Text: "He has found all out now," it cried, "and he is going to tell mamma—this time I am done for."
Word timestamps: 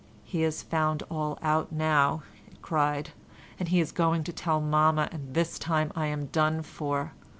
"He 0.23 0.41
has 0.41 0.63
found 0.63 1.03
all 1.11 1.37
out 1.43 1.71
now," 1.71 2.23
it 2.47 2.59
cried, 2.63 3.11
"and 3.59 3.69
he 3.69 3.79
is 3.79 3.91
going 3.91 4.23
to 4.23 4.33
tell 4.33 4.59
mamma—this 4.59 5.59
time 5.59 5.91
I 5.95 6.07
am 6.07 6.25
done 6.25 6.63
for." 6.63 7.11